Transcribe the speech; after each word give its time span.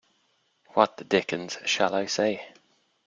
What 0.73 0.97
the 0.97 1.03
dickens 1.03 1.59
shall 1.65 1.93
I 1.93 2.07
say? 2.07 2.53